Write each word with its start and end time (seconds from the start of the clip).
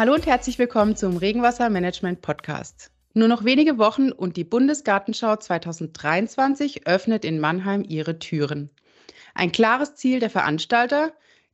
Hallo 0.00 0.14
und 0.14 0.24
herzlich 0.24 0.58
willkommen 0.58 0.96
zum 0.96 1.18
Regenwassermanagement 1.18 2.22
Podcast. 2.22 2.90
Nur 3.12 3.28
noch 3.28 3.44
wenige 3.44 3.76
Wochen 3.76 4.12
und 4.12 4.38
die 4.38 4.44
Bundesgartenschau 4.44 5.36
2023 5.36 6.86
öffnet 6.86 7.22
in 7.22 7.38
Mannheim 7.38 7.84
ihre 7.86 8.18
Türen. 8.18 8.70
Ein 9.34 9.52
klares 9.52 9.96
Ziel 9.96 10.18
der 10.18 10.30
Veranstalter, 10.30 11.12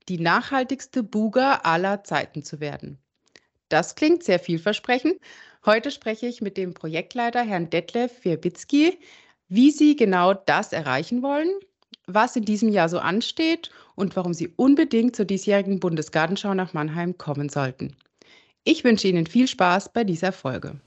die 0.08 0.20
nachhaltigste 0.20 1.02
Buga 1.02 1.62
aller 1.64 2.04
Zeiten 2.04 2.44
zu 2.44 2.60
werden. 2.60 3.00
Das 3.68 3.96
klingt 3.96 4.22
sehr 4.22 4.38
vielversprechend. 4.38 5.16
Heute 5.64 5.90
spreche 5.90 6.28
ich 6.28 6.40
mit 6.40 6.56
dem 6.56 6.72
Projektleiter 6.72 7.42
Herrn 7.42 7.68
Detlef 7.68 8.24
Wierbitzki, 8.24 9.00
wie 9.48 9.72
Sie 9.72 9.96
genau 9.96 10.34
das 10.34 10.72
erreichen 10.72 11.20
wollen, 11.20 11.50
was 12.06 12.36
in 12.36 12.44
diesem 12.44 12.68
Jahr 12.68 12.88
so 12.88 13.00
ansteht 13.00 13.70
und 13.96 14.14
warum 14.14 14.34
Sie 14.34 14.52
unbedingt 14.54 15.16
zur 15.16 15.24
diesjährigen 15.24 15.80
Bundesgartenschau 15.80 16.54
nach 16.54 16.74
Mannheim 16.74 17.18
kommen 17.18 17.48
sollten. 17.48 17.96
Ich 18.68 18.82
wünsche 18.82 19.06
Ihnen 19.06 19.28
viel 19.28 19.46
Spaß 19.46 19.92
bei 19.92 20.02
dieser 20.02 20.32
Folge. 20.32 20.80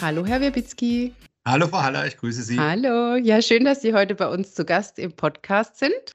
Hallo, 0.00 0.24
Herr 0.24 0.40
Wierbitzki. 0.40 1.12
Hallo, 1.44 1.66
Frau 1.66 1.82
Haller, 1.82 2.06
ich 2.06 2.16
grüße 2.16 2.40
Sie. 2.44 2.56
Hallo, 2.56 3.16
ja, 3.16 3.42
schön, 3.42 3.64
dass 3.64 3.82
Sie 3.82 3.94
heute 3.94 4.14
bei 4.14 4.28
uns 4.28 4.54
zu 4.54 4.64
Gast 4.64 5.00
im 5.00 5.10
Podcast 5.10 5.80
sind. 5.80 6.12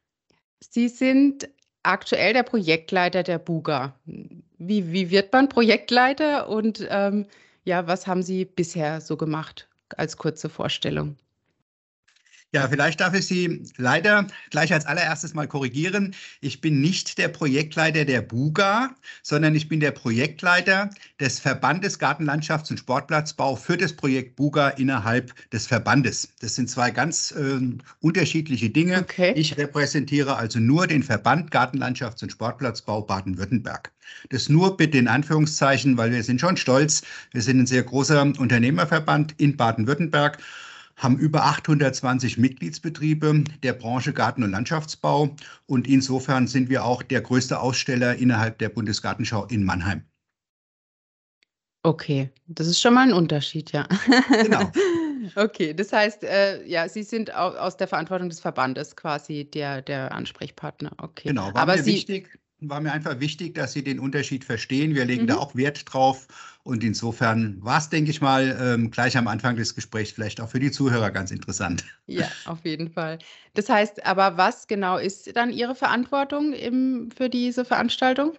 Sie 0.61 0.88
sind 0.88 1.49
aktuell 1.83 2.31
der 2.31 2.43
Projektleiter 2.43 3.23
der 3.23 3.39
Buga. 3.39 3.93
Wie, 4.05 4.93
wie 4.93 5.09
wird 5.09 5.33
man 5.33 5.49
Projektleiter 5.49 6.47
und 6.47 6.88
ähm, 6.89 7.25
ja, 7.66 7.88
was 7.88 8.08
haben 8.08 8.23
Sie 8.23 8.45
bisher 8.45 9.02
so 9.02 9.17
gemacht 9.17 9.67
als 9.97 10.16
kurze 10.16 10.47
Vorstellung? 10.47 11.17
Ja, 12.53 12.67
vielleicht 12.67 12.99
darf 12.99 13.13
ich 13.13 13.25
Sie 13.25 13.63
leider 13.77 14.27
gleich 14.49 14.73
als 14.73 14.85
allererstes 14.85 15.33
mal 15.33 15.47
korrigieren. 15.47 16.13
Ich 16.41 16.59
bin 16.59 16.81
nicht 16.81 17.17
der 17.17 17.30
Projektleiter 17.30 18.03
der 18.03 18.21
BUGA, 18.21 18.93
sondern 19.23 19.55
ich 19.55 19.69
bin 19.69 19.80
der 19.80 19.91
Projektleiter 19.91 20.89
des 21.21 21.39
Verbandes 21.39 21.97
Gartenlandschafts- 21.97 22.69
und 22.69 22.77
Sportplatzbau 22.77 23.55
für 23.55 23.77
das 23.77 23.93
Projekt 23.93 24.35
BUGA 24.35 24.67
innerhalb 24.71 25.33
des 25.52 25.66
Verbandes. 25.66 26.27
Das 26.41 26.55
sind 26.55 26.69
zwei 26.69 26.91
ganz 26.91 27.31
äh, 27.31 27.61
unterschiedliche 28.02 28.69
Dinge. 28.69 28.99
Okay. 28.99 29.31
Ich 29.38 29.58
repräsentiere 29.58 30.36
also 30.36 30.59
nur 30.59 30.88
den 30.88 31.03
Verband 31.03 31.53
Gartenlandschafts- 31.53 32.23
und 32.23 32.33
Sportplatzbau 32.33 33.03
Baden-Württemberg. 33.03 33.93
Das 34.30 34.49
nur 34.49 34.75
bitte 34.75 34.97
in 34.97 35.08
Anführungszeichen, 35.08 35.95
weil 35.95 36.11
wir 36.11 36.21
sind 36.21 36.41
schon 36.41 36.58
stolz. 36.58 37.02
Wir 37.31 37.41
sind 37.41 37.59
ein 37.59 37.65
sehr 37.65 37.83
großer 37.83 38.23
Unternehmerverband 38.23 39.36
in 39.38 39.55
Baden-Württemberg 39.55 40.38
haben 41.02 41.17
über 41.17 41.45
820 41.45 42.38
Mitgliedsbetriebe 42.38 43.44
der 43.63 43.73
Branche 43.73 44.13
Garten- 44.13 44.44
und 44.44 44.52
Landschaftsbau. 44.52 45.35
Und 45.66 45.88
insofern 45.88 46.47
sind 46.47 46.69
wir 46.69 46.85
auch 46.85 47.02
der 47.02 47.21
größte 47.21 47.59
Aussteller 47.59 48.16
innerhalb 48.16 48.59
der 48.59 48.69
Bundesgartenschau 48.69 49.45
in 49.45 49.63
Mannheim. 49.63 50.03
Okay, 51.83 52.30
das 52.45 52.67
ist 52.67 52.80
schon 52.80 52.93
mal 52.93 53.08
ein 53.08 53.13
Unterschied, 53.13 53.71
ja. 53.71 53.88
Genau. 54.43 54.71
okay, 55.35 55.73
das 55.73 55.91
heißt, 55.91 56.23
äh, 56.23 56.63
ja, 56.67 56.88
Sie 56.88 57.02
sind 57.02 57.33
aus 57.33 57.75
der 57.75 57.88
Verantwortung 57.88 58.30
des 58.30 58.39
Verbandes 58.39 58.95
quasi 58.95 59.45
der, 59.45 59.81
der 59.81 60.11
Ansprechpartner. 60.11 60.91
Okay. 60.99 61.30
Genau, 61.30 61.52
war 61.55 61.63
Aber 61.63 61.77
mir 61.77 61.83
Sie, 61.83 61.93
wichtig, 61.93 62.38
war 62.62 62.80
mir 62.80 62.92
einfach 62.92 63.20
wichtig, 63.20 63.56
dass 63.56 63.73
Sie 63.73 63.84
den 63.84 64.00
Unterschied 64.00 64.45
verstehen. 64.45 64.95
Wir 64.95 65.06
legen 65.06 65.23
mhm. 65.23 65.28
da 65.28 65.38
auch 65.38 65.56
Wert 65.56 65.92
drauf. 65.92 66.28
Und 66.64 66.84
insofern 66.84 67.58
war 67.64 67.80
es, 67.80 67.90
denke 67.90 68.12
ich 68.12 68.22
mal, 68.22 68.58
ähm, 68.62 68.92
gleich 68.92 69.17
am 69.17 69.28
Anfang 69.28 69.56
des 69.56 69.73
Gesprächs 69.73 70.12
vielleicht 70.12 70.40
auch 70.40 70.50
für 70.50 70.59
die 70.59 70.71
Zuhörer 70.71 71.10
ganz 71.10 71.32
interessant. 71.32 71.83
Ja, 72.05 72.27
auf 72.45 72.64
jeden 72.64 72.92
Fall. 72.92 73.17
Das 73.55 73.67
heißt 73.67 74.05
aber, 74.05 74.38
was 74.38 74.67
genau 74.67 74.98
ist 74.98 75.36
dann 75.36 75.52
Ihre 75.52 75.73
Verantwortung 75.73 76.54
im, 76.54 77.10
für 77.16 77.30
diese 77.30 77.66
Veranstaltung? 77.66 78.38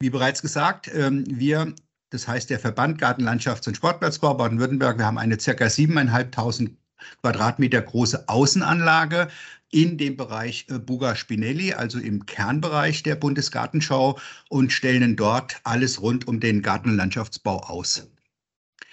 Wie 0.00 0.10
bereits 0.10 0.42
gesagt, 0.42 0.90
ähm, 0.92 1.24
wir, 1.28 1.72
das 2.10 2.26
heißt 2.26 2.50
der 2.50 2.58
Verband 2.58 3.00
Gartenlandschafts- 3.00 3.68
und 3.68 3.76
Sportplatzbau 3.76 4.34
Baden-Württemberg, 4.34 4.98
wir 4.98 5.06
haben 5.06 5.18
eine 5.18 5.38
circa 5.38 5.66
7.500 5.66 6.70
Quadratmeter 7.20 7.82
große 7.82 8.28
Außenanlage 8.28 9.28
in 9.74 9.98
dem 9.98 10.16
Bereich 10.16 10.66
äh, 10.70 10.78
Buga 10.78 11.16
Spinelli, 11.16 11.72
also 11.72 11.98
im 11.98 12.24
Kernbereich 12.26 13.02
der 13.02 13.16
Bundesgartenschau 13.16 14.18
und 14.48 14.72
stellen 14.72 15.16
dort 15.16 15.60
alles 15.64 16.00
rund 16.00 16.28
um 16.28 16.38
den 16.38 16.62
Garten- 16.62 16.90
und 16.90 16.96
Landschaftsbau 16.96 17.58
aus. 17.58 18.08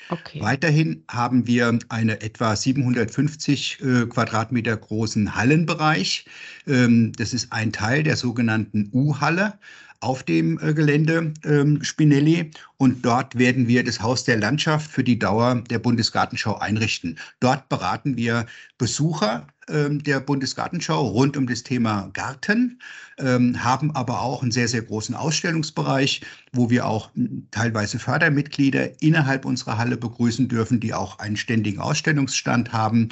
Okay. 0.09 0.41
Weiterhin 0.41 1.03
haben 1.09 1.45
wir 1.45 1.77
einen 1.89 2.09
etwa 2.09 2.55
750 2.55 3.79
äh, 3.79 4.05
Quadratmeter 4.07 4.75
großen 4.75 5.35
Hallenbereich. 5.35 6.25
Ähm, 6.67 7.13
das 7.13 7.33
ist 7.33 7.53
ein 7.53 7.71
Teil 7.71 8.01
der 8.03 8.17
sogenannten 8.17 8.89
U-Halle 8.91 9.59
auf 10.01 10.23
dem 10.23 10.59
äh, 10.59 10.73
Gelände 10.73 11.31
ähm, 11.45 11.83
Spinelli 11.83 12.49
und 12.77 13.05
dort 13.05 13.37
werden 13.37 13.67
wir 13.67 13.83
das 13.83 14.01
Haus 14.01 14.23
der 14.23 14.37
Landschaft 14.37 14.89
für 14.89 15.03
die 15.03 15.19
Dauer 15.19 15.63
der 15.69 15.79
Bundesgartenschau 15.79 16.57
einrichten. 16.57 17.19
Dort 17.39 17.69
beraten 17.69 18.17
wir 18.17 18.47
Besucher 18.79 19.47
der 19.71 20.19
Bundesgartenschau 20.19 21.07
rund 21.07 21.37
um 21.37 21.47
das 21.47 21.63
Thema 21.63 22.09
Garten, 22.13 22.79
ähm, 23.17 23.63
haben 23.63 23.91
aber 23.95 24.21
auch 24.21 24.41
einen 24.41 24.51
sehr, 24.51 24.67
sehr 24.67 24.81
großen 24.81 25.15
Ausstellungsbereich, 25.15 26.21
wo 26.51 26.69
wir 26.69 26.85
auch 26.85 27.09
teilweise 27.51 27.99
Fördermitglieder 27.99 29.01
innerhalb 29.01 29.45
unserer 29.45 29.77
Halle 29.77 29.97
begrüßen 29.97 30.47
dürfen, 30.47 30.79
die 30.79 30.93
auch 30.93 31.19
einen 31.19 31.37
ständigen 31.37 31.79
Ausstellungsstand 31.79 32.73
haben 32.73 33.09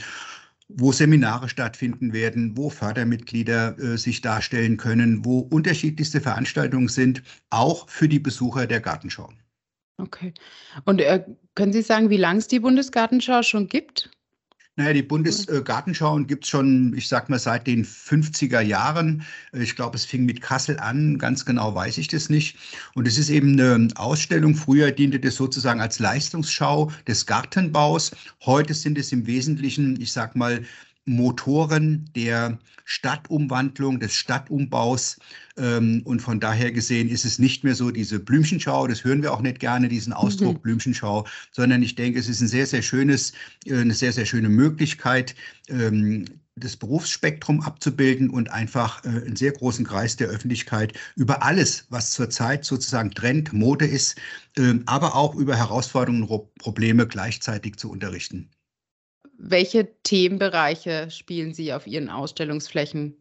wo 0.70 0.92
Seminare 0.92 1.50
stattfinden 1.50 2.14
werden, 2.14 2.56
wo 2.56 2.70
Fördermitglieder 2.70 3.78
äh, 3.80 3.98
sich 3.98 4.22
darstellen 4.22 4.78
können, 4.78 5.26
wo 5.26 5.40
unterschiedlichste 5.40 6.22
Veranstaltungen 6.22 6.88
sind, 6.88 7.24
auch 7.50 7.90
für 7.90 8.08
die 8.08 8.20
Besucher 8.20 8.68
der 8.68 8.80
Gartenschau. 8.80 9.30
Okay. 9.98 10.34
Und 10.86 11.02
äh, 11.02 11.26
können 11.56 11.74
Sie 11.74 11.82
sagen, 11.82 12.10
wie 12.10 12.18
lange 12.18 12.40
es 12.40 12.48
die 12.48 12.60
Bundesgartenschau 12.60 13.42
schon 13.42 13.68
gibt? 13.68 14.12
Naja, 14.80 14.94
die 14.94 15.04
Bundesgartenschauen 15.04 16.26
gibt 16.26 16.46
es 16.46 16.50
schon, 16.50 16.94
ich 16.96 17.10
sag 17.10 17.28
mal, 17.28 17.38
seit 17.38 17.68
den 17.68 17.84
50er 17.84 18.62
Jahren. 18.62 19.24
Ich 19.52 19.76
glaube, 19.76 19.98
es 19.98 20.06
fing 20.06 20.24
mit 20.24 20.40
Kassel 20.40 20.80
an, 20.80 21.18
ganz 21.18 21.44
genau 21.44 21.76
weiß 21.76 21.98
ich 21.98 22.08
das 22.08 22.30
nicht. 22.30 22.56
Und 22.96 23.06
es 23.06 23.18
ist 23.18 23.30
eben 23.30 23.60
eine 23.60 23.90
Ausstellung. 23.98 24.56
Früher 24.56 24.92
diente 24.92 25.20
das 25.20 25.36
sozusagen 25.36 25.82
als 25.82 26.00
Leistungsschau 26.00 26.94
des 27.10 27.26
Gartenbaus. 27.26 28.12
Heute 28.46 28.74
sind 28.74 28.98
es 28.98 29.12
im 29.12 29.28
Wesentlichen, 29.28 30.00
ich 30.00 30.14
sag 30.14 30.38
mal, 30.38 30.62
Motoren 31.06 32.10
der 32.16 32.60
Stadtumwandlung, 32.86 34.00
des 34.00 34.14
Stadtumbaus. 34.14 35.18
Ähm, 35.58 36.02
und 36.06 36.22
von 36.22 36.40
daher 36.40 36.72
gesehen 36.72 37.10
ist 37.10 37.26
es 37.26 37.40
nicht 37.40 37.64
mehr 37.64 37.76
so 37.76 37.92
diese 37.92 38.20
Blümchenschau, 38.20 38.88
das 38.88 39.04
hören 39.04 39.22
wir 39.22 39.34
auch 39.34 39.42
nicht 39.42 39.60
gerne, 39.60 39.90
diesen 39.90 40.14
Ausdruck 40.14 40.58
mhm. 40.58 40.62
Blümchenschau, 40.62 41.26
sondern 41.52 41.84
ich 41.84 41.96
denke, 41.96 42.20
es 42.20 42.30
ist 42.30 42.42
ein 42.42 42.48
sehr, 42.48 42.66
sehr 42.68 42.82
schönes, 42.82 43.34
äh, 43.66 43.78
eine 43.78 43.94
sehr, 43.94 44.14
sehr 44.14 44.26
schöne 44.26 44.50
Möglichkeit, 44.50 45.36
ähm, 45.68 46.26
das 46.60 46.76
Berufsspektrum 46.76 47.62
abzubilden 47.62 48.30
und 48.30 48.52
einfach 48.52 49.04
äh, 49.06 49.10
einen 49.10 49.36
sehr 49.36 49.52
großen 49.52 49.86
Kreis 49.86 50.16
der 50.16 50.28
Öffentlichkeit 50.28 50.94
über 51.16 51.44
alles, 51.44 51.86
was 51.90 52.12
zurzeit 52.12 52.66
sozusagen 52.66 53.12
Trend, 53.12 53.54
Mode 53.54 53.86
ist, 53.86 54.18
äh, 54.58 54.76
aber 54.86 55.16
auch 55.16 55.36
über 55.36 55.56
Herausforderungen 55.56 56.24
und 56.24 56.54
Probleme 56.56 57.08
gleichzeitig 57.08 57.78
zu 57.78 57.90
unterrichten. 57.90 58.50
Welche 59.42 59.88
Themenbereiche 60.04 61.10
spielen 61.10 61.54
Sie 61.54 61.72
auf 61.72 61.88
Ihren 61.88 62.10
Ausstellungsflächen? 62.10 63.16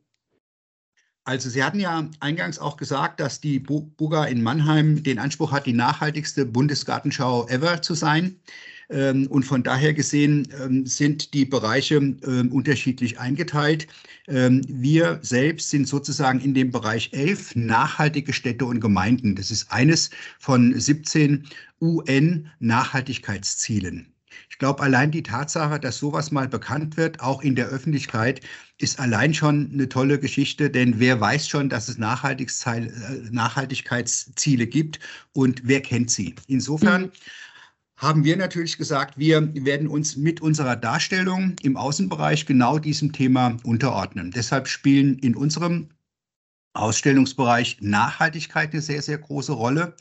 Also 1.22 1.48
Sie 1.48 1.62
hatten 1.62 1.78
ja 1.78 2.10
eingangs 2.18 2.58
auch 2.58 2.76
gesagt, 2.76 3.20
dass 3.20 3.40
die 3.40 3.60
Buga 3.60 4.24
in 4.24 4.42
Mannheim 4.42 5.04
den 5.04 5.20
Anspruch 5.20 5.52
hat, 5.52 5.66
die 5.66 5.74
nachhaltigste 5.74 6.44
Bundesgartenschau 6.44 7.46
ever 7.46 7.82
zu 7.82 7.94
sein. 7.94 8.40
Ähm, 8.90 9.28
und 9.28 9.44
von 9.44 9.62
daher 9.62 9.94
gesehen 9.94 10.48
ähm, 10.60 10.86
sind 10.86 11.34
die 11.34 11.44
Bereiche 11.44 11.94
ähm, 11.96 12.50
unterschiedlich 12.50 13.20
eingeteilt. 13.20 13.86
Wir 14.30 15.20
selbst 15.22 15.70
sind 15.70 15.88
sozusagen 15.88 16.38
in 16.40 16.52
dem 16.52 16.70
Bereich 16.70 17.14
11 17.14 17.56
nachhaltige 17.56 18.34
Städte 18.34 18.66
und 18.66 18.78
Gemeinden. 18.78 19.36
Das 19.36 19.50
ist 19.50 19.72
eines 19.72 20.10
von 20.38 20.78
17 20.78 21.48
UN-Nachhaltigkeitszielen. 21.80 24.12
Ich 24.58 24.60
glaube, 24.60 24.82
allein 24.82 25.12
die 25.12 25.22
Tatsache, 25.22 25.78
dass 25.78 25.98
sowas 25.98 26.32
mal 26.32 26.48
bekannt 26.48 26.96
wird, 26.96 27.20
auch 27.20 27.42
in 27.42 27.54
der 27.54 27.68
Öffentlichkeit, 27.68 28.40
ist 28.78 28.98
allein 28.98 29.32
schon 29.32 29.70
eine 29.72 29.88
tolle 29.88 30.18
Geschichte, 30.18 30.68
denn 30.68 30.98
wer 30.98 31.20
weiß 31.20 31.48
schon, 31.48 31.68
dass 31.68 31.86
es 31.86 31.96
äh, 31.96 32.88
Nachhaltigkeitsziele 33.30 34.66
gibt 34.66 34.98
und 35.32 35.62
wer 35.62 35.80
kennt 35.80 36.10
sie? 36.10 36.34
Insofern 36.48 37.02
mhm. 37.02 37.10
haben 37.98 38.24
wir 38.24 38.36
natürlich 38.36 38.76
gesagt, 38.76 39.16
wir 39.16 39.48
werden 39.64 39.86
uns 39.86 40.16
mit 40.16 40.40
unserer 40.40 40.74
Darstellung 40.74 41.54
im 41.62 41.76
Außenbereich 41.76 42.44
genau 42.44 42.80
diesem 42.80 43.12
Thema 43.12 43.58
unterordnen. 43.62 44.32
Deshalb 44.32 44.66
spielen 44.66 45.20
in 45.20 45.36
unserem 45.36 45.90
Ausstellungsbereich 46.72 47.76
Nachhaltigkeit 47.80 48.72
eine 48.72 48.82
sehr, 48.82 49.02
sehr 49.02 49.18
große 49.18 49.52
Rolle. 49.52 49.94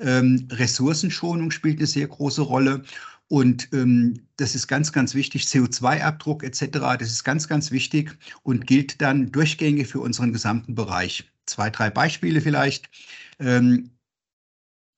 Ähm, 0.00 0.48
Ressourcenschonung 0.50 1.52
spielt 1.52 1.78
eine 1.78 1.86
sehr 1.86 2.08
große 2.08 2.42
Rolle 2.42 2.82
Und 3.32 3.70
ähm, 3.72 4.26
das 4.36 4.54
ist 4.54 4.68
ganz, 4.68 4.92
ganz 4.92 5.14
wichtig. 5.14 5.44
CO2-Abdruck 5.44 6.44
etc., 6.44 6.68
das 6.98 7.08
ist 7.08 7.24
ganz, 7.24 7.48
ganz 7.48 7.70
wichtig 7.70 8.18
und 8.42 8.66
gilt 8.66 9.00
dann 9.00 9.32
durchgängig 9.32 9.88
für 9.88 10.00
unseren 10.00 10.34
gesamten 10.34 10.74
Bereich. 10.74 11.32
Zwei, 11.46 11.70
drei 11.70 11.88
Beispiele 11.88 12.42
vielleicht. 12.42 12.90
Ähm, 13.38 13.88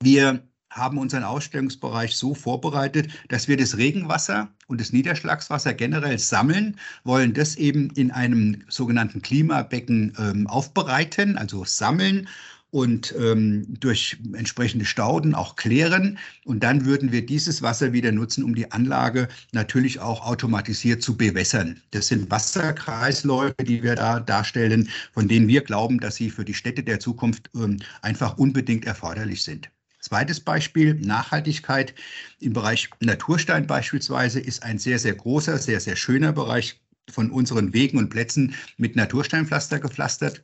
wir 0.02 0.42
haben 0.69 0.98
unseren 0.98 1.22
Ausstellungsbereich 1.22 2.16
so 2.16 2.34
vorbereitet, 2.34 3.08
dass 3.28 3.46
wir 3.46 3.56
das 3.56 3.76
Regenwasser 3.76 4.52
und 4.66 4.81
das 4.81 4.92
Niederschlagswasser 4.92 5.72
generell 5.72 6.19
sammeln, 6.19 6.76
wollen 7.04 7.34
das 7.34 7.54
eben 7.54 7.90
in 7.90 8.10
einem 8.10 8.64
sogenannten 8.69 9.22
Klimabecken 9.22 10.12
ähm, 10.19 10.48
aufbereiten, 10.48 11.38
also 11.38 11.64
sammeln 11.64 12.26
und 12.75 13.15
ähm, 13.17 13.67
durch 13.79 14.17
entsprechende 14.32 14.85
Stauden 14.85 15.37
auch 15.37 15.55
klären. 15.55 16.19
Und 16.44 16.65
dann 16.65 16.85
würden 16.85 17.12
wir 17.12 17.25
dieses 17.25 17.62
Wasser 17.62 17.93
wieder 17.93 18.11
nutzen, 18.11 18.43
um 18.43 18.56
die 18.56 18.73
Anlage 18.73 19.29
natürlich 19.53 20.00
auch 20.00 20.26
automatisiert 20.26 21.00
zu 21.00 21.17
bewässern. 21.17 21.81
Das 21.93 22.09
sind 22.09 22.32
Wasserkreisläufe, 22.32 23.62
die 23.62 23.85
wir 23.85 23.94
da 23.94 24.19
darstellen, 24.19 24.88
von 25.12 25.29
denen 25.29 25.47
wir 25.47 25.61
glauben, 25.61 26.00
dass 26.00 26.17
sie 26.17 26.31
für 26.31 26.44
die 26.44 26.53
Städte 26.53 26.82
der 26.82 26.99
Zukunft 26.99 27.49
ähm, 27.55 27.79
einfach 28.03 28.38
unbedingt 28.38 28.87
erforderlich 28.87 29.44
sind. 29.44 29.70
Zweites 30.00 30.41
Beispiel, 30.41 30.94
Nachhaltigkeit 30.94 31.94
im 32.41 32.55
Bereich 32.55 32.91
Naturstein 32.99 33.69
beispielsweise 33.69 34.41
ist 34.41 34.65
ein 34.65 34.81
sehr, 34.81 34.99
sehr 34.99 35.15
großer, 35.15 35.59
sehr, 35.59 35.79
sehr 35.79 35.94
schöner 35.94 36.32
Bereich 36.32 36.81
von 37.09 37.31
unseren 37.31 37.73
Wegen 37.73 37.99
und 37.99 38.11
Plätzen 38.11 38.53
mit 38.79 38.97
Natursteinpflaster 38.97 39.79
gepflastert. 39.79 40.43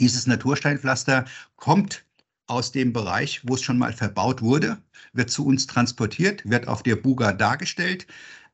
Dieses 0.00 0.26
Natursteinpflaster 0.26 1.24
kommt 1.56 2.04
aus 2.46 2.72
dem 2.72 2.92
Bereich, 2.92 3.40
wo 3.44 3.54
es 3.54 3.62
schon 3.62 3.78
mal 3.78 3.92
verbaut 3.92 4.42
wurde, 4.42 4.78
wird 5.12 5.30
zu 5.30 5.46
uns 5.46 5.66
transportiert, 5.66 6.48
wird 6.48 6.68
auf 6.68 6.82
der 6.82 6.96
Buga 6.96 7.32
dargestellt. 7.32 8.06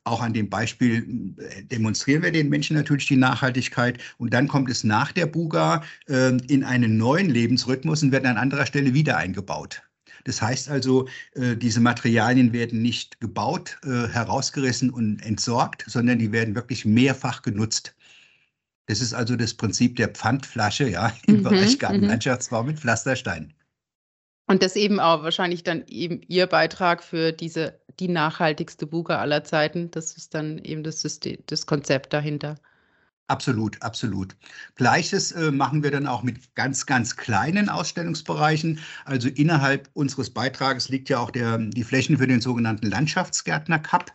Auch 0.05 0.23
an 0.23 0.33
dem 0.33 0.49
Beispiel 0.49 1.35
äh, 1.39 1.63
demonstrieren 1.65 2.23
wir 2.23 2.33
den 2.33 2.49
Menschen 2.49 2.77
natürlich 2.77 3.07
die 3.07 3.17
Nachhaltigkeit. 3.17 3.99
Und 4.19 4.33
dann 4.33 4.49
kommt 4.49 4.71
es 4.71 4.85
nach 4.85 5.13
der 5.13 5.27
Buga 5.27 5.83
äh, 6.09 6.37
in 6.49 6.65
einen 6.65 6.97
neuen 6.97 7.29
Lebensrhythmus 7.29 8.03
und 8.03 8.13
wird 8.13 8.25
an 8.27 8.37
anderer 8.37 8.67
Stelle 8.67 8.95
wieder 8.95 9.17
eingebaut. 9.17 9.83
Das 10.25 10.41
heißt 10.41 10.69
also, 10.69 11.09
äh, 11.35 11.57
diese 11.57 11.81
Materialien 11.81 12.53
werden 12.53 12.83
nicht 12.83 13.21
gebaut, 13.21 13.79
äh, 13.85 14.09
herausgerissen 14.09 14.91
und 14.91 15.21
entsorgt, 15.21 15.85
sondern 15.87 16.19
die 16.19 16.33
werden 16.33 16.55
wirklich 16.55 16.85
mehrfach 16.85 17.43
genutzt. 17.43 17.95
Das 18.91 19.01
ist 19.01 19.15
also 19.15 19.37
das 19.37 19.55
Prinzip 19.55 19.95
der 19.95 20.09
Pfandflasche 20.09 20.89
ja, 20.89 21.13
im 21.27 21.37
mhm, 21.37 21.43
Bereich 21.45 21.75
mhm. 21.75 21.79
Gartenlandschaftsbau 21.79 22.65
mit 22.65 22.81
Pflasterstein. 22.81 23.55
Und 24.49 24.65
das 24.65 24.75
eben 24.75 24.99
auch 24.99 25.23
wahrscheinlich 25.23 25.63
dann 25.63 25.85
eben 25.87 26.23
Ihr 26.27 26.49
Beitrag 26.49 27.05
für 27.05 27.31
diese 27.31 27.81
die 28.01 28.09
nachhaltigste 28.09 28.89
Buga 28.89 29.21
aller 29.21 29.45
Zeiten. 29.45 29.93
Das 29.93 30.17
ist 30.17 30.35
dann 30.35 30.59
eben 30.59 30.83
das 30.83 31.01
System, 31.01 31.39
das 31.47 31.67
Konzept 31.67 32.13
dahinter. 32.13 32.57
Absolut, 33.29 33.81
absolut. 33.81 34.35
Gleiches 34.75 35.31
äh, 35.31 35.53
machen 35.53 35.85
wir 35.85 35.93
dann 35.93 36.09
auch 36.09 36.25
mit 36.25 36.57
ganz, 36.57 36.85
ganz 36.85 37.15
kleinen 37.15 37.69
Ausstellungsbereichen. 37.69 38.81
Also 39.05 39.29
innerhalb 39.29 39.89
unseres 39.93 40.31
Beitrages 40.31 40.89
liegt 40.89 41.11
ja 41.11 41.21
auch 41.21 41.31
der, 41.31 41.59
die 41.59 41.85
Flächen 41.85 42.19
für 42.19 42.27
den 42.27 42.41
sogenannten 42.41 42.89
Landschaftsgärtner 42.89 43.79
Cup. 43.79 44.11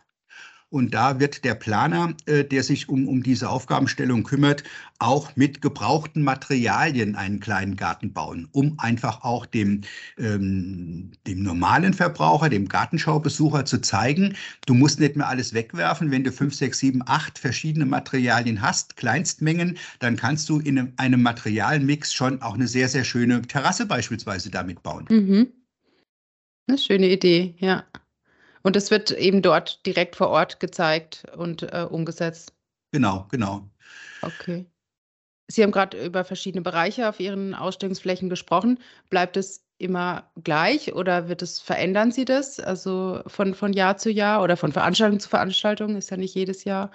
Und 0.68 0.94
da 0.94 1.20
wird 1.20 1.44
der 1.44 1.54
Planer, 1.54 2.14
äh, 2.26 2.44
der 2.44 2.62
sich 2.64 2.88
um, 2.88 3.06
um 3.06 3.22
diese 3.22 3.48
Aufgabenstellung 3.48 4.24
kümmert, 4.24 4.64
auch 4.98 5.36
mit 5.36 5.62
gebrauchten 5.62 6.22
Materialien 6.22 7.14
einen 7.14 7.38
kleinen 7.38 7.76
Garten 7.76 8.12
bauen, 8.12 8.48
um 8.50 8.78
einfach 8.78 9.22
auch 9.22 9.46
dem, 9.46 9.82
ähm, 10.18 11.12
dem 11.26 11.42
normalen 11.42 11.94
Verbraucher, 11.94 12.48
dem 12.48 12.68
Gartenschaubesucher 12.68 13.64
zu 13.64 13.80
zeigen, 13.80 14.34
du 14.66 14.74
musst 14.74 14.98
nicht 14.98 15.14
mehr 15.14 15.28
alles 15.28 15.54
wegwerfen. 15.54 16.10
Wenn 16.10 16.24
du 16.24 16.32
fünf, 16.32 16.54
sechs, 16.54 16.80
sieben, 16.80 17.02
acht 17.06 17.38
verschiedene 17.38 17.86
Materialien 17.86 18.60
hast, 18.60 18.96
Kleinstmengen, 18.96 19.78
dann 20.00 20.16
kannst 20.16 20.48
du 20.48 20.58
in 20.58 20.78
einem, 20.78 20.92
einem 20.96 21.22
Materialmix 21.22 22.12
schon 22.12 22.42
auch 22.42 22.54
eine 22.54 22.66
sehr, 22.66 22.88
sehr 22.88 23.04
schöne 23.04 23.42
Terrasse 23.42 23.86
beispielsweise 23.86 24.50
damit 24.50 24.82
bauen. 24.82 25.06
Mhm. 25.10 25.52
Eine 26.68 26.78
schöne 26.78 27.08
Idee, 27.08 27.54
ja. 27.58 27.84
Und 28.66 28.74
es 28.74 28.90
wird 28.90 29.12
eben 29.12 29.42
dort 29.42 29.86
direkt 29.86 30.16
vor 30.16 30.28
Ort 30.28 30.58
gezeigt 30.58 31.22
und 31.36 31.62
äh, 31.62 31.86
umgesetzt. 31.88 32.52
Genau, 32.90 33.24
genau. 33.30 33.70
Okay. 34.22 34.66
Sie 35.46 35.62
haben 35.62 35.70
gerade 35.70 36.04
über 36.04 36.24
verschiedene 36.24 36.62
Bereiche 36.62 37.08
auf 37.08 37.20
Ihren 37.20 37.54
Ausstellungsflächen 37.54 38.28
gesprochen. 38.28 38.80
Bleibt 39.08 39.36
es 39.36 39.64
immer 39.78 40.32
gleich 40.42 40.92
oder 40.96 41.28
wird 41.28 41.42
es, 41.42 41.60
verändern 41.60 42.10
Sie 42.10 42.24
das? 42.24 42.58
Also 42.58 43.22
von, 43.28 43.54
von 43.54 43.72
Jahr 43.72 43.98
zu 43.98 44.10
Jahr 44.10 44.42
oder 44.42 44.56
von 44.56 44.72
Veranstaltung 44.72 45.20
zu 45.20 45.28
Veranstaltung 45.28 45.94
ist 45.94 46.10
ja 46.10 46.16
nicht 46.16 46.34
jedes 46.34 46.64
Jahr. 46.64 46.90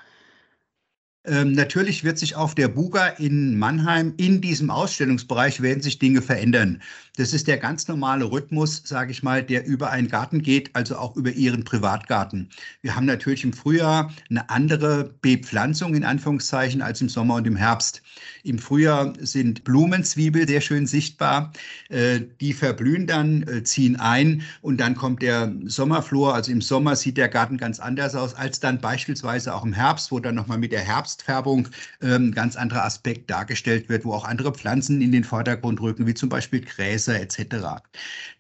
Ähm, 1.23 1.51
natürlich 1.51 2.03
wird 2.03 2.18
sich 2.18 2.35
auf 2.35 2.56
der 2.56 2.68
Buga 2.68 3.06
in 3.07 3.59
Mannheim 3.59 4.13
in 4.18 4.41
diesem 4.41 4.71
Ausstellungsbereich 4.71 5.62
werden 5.62 5.83
sich 5.83 6.00
Dinge 6.00 6.21
verändern. 6.23 6.81
Das 7.18 7.33
ist 7.33 7.47
der 7.47 7.57
ganz 7.57 7.88
normale 7.88 8.25
Rhythmus, 8.31 8.81
sage 8.85 9.12
ich 9.12 9.21
mal, 9.21 9.44
der 9.44 9.65
über 9.65 9.91
einen 9.91 10.07
Garten 10.07 10.41
geht, 10.41 10.75
also 10.75 10.95
auch 10.95 11.15
über 11.18 11.29
Ihren 11.29 11.65
Privatgarten. 11.65 12.50
Wir 12.81 12.95
haben 12.95 13.06
natürlich 13.06 13.44
im 13.44 13.51
Frühjahr 13.51 14.12
eine 14.29 14.50
andere 14.50 15.13
Bepflanzung 15.21 15.94
in 15.94 16.06
Anführungszeichen 16.06 16.81
als 16.81 17.01
im 17.01 17.09
Sommer 17.09 17.35
und 17.35 17.45
im 17.45 17.57
Herbst. 17.57 18.01
Im 18.44 18.57
Frühjahr 18.57 19.13
sind 19.19 19.63
Blumenzwiebel 19.65 20.47
sehr 20.47 20.62
schön 20.62 20.88
sichtbar. 20.88 21.51
Äh, 21.89 22.21
die 22.39 22.53
verblühen 22.53 23.06
dann, 23.06 23.44
äh, 23.44 23.62
ziehen 23.63 23.97
ein 23.97 24.41
und 24.62 24.77
dann 24.79 24.95
kommt 24.95 25.21
der 25.21 25.53
Sommerflor. 25.65 26.33
Also 26.33 26.51
im 26.51 26.62
Sommer 26.62 26.95
sieht 26.95 27.18
der 27.18 27.29
Garten 27.29 27.57
ganz 27.57 27.79
anders 27.79 28.15
aus 28.15 28.33
als 28.33 28.62
dann 28.62 28.79
beispielsweise 28.79 29.53
auch 29.53 29.65
im 29.65 29.73
Herbst, 29.73 30.12
wo 30.12 30.19
dann 30.19 30.35
nochmal 30.35 30.57
mit 30.57 30.71
der 30.71 30.81
Herbstfärbung 31.12 31.68
ähm, 32.02 32.34
ganz 32.34 32.56
anderer 32.56 32.86
Aspekt 32.86 33.30
dargestellt 33.30 33.90
wird, 33.90 34.06
wo 34.06 34.13
auch 34.13 34.25
andere 34.25 34.54
Pflanzen 34.54 35.02
in 35.02 35.12
den 35.12 35.24
Vordergrund 35.24 35.81
rücken, 35.81 36.08
wie 36.08 36.13
zum 36.13 36.30
Beispiel 36.30 36.62
Gräser 36.62 37.19
etc. 37.19 37.81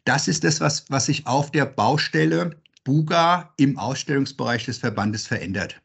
Das 0.05 0.27
ist 0.27 0.43
das, 0.43 0.61
was, 0.61 0.85
was 0.89 1.07
sich 1.07 1.27
auf 1.27 1.51
der 1.51 1.65
Baustelle 1.65 2.55
Buga 2.83 3.53
im 3.57 3.77
Ausstellungsbereich 3.77 4.65
des 4.65 4.79
Verbandes 4.79 5.27
verändert. 5.27 5.81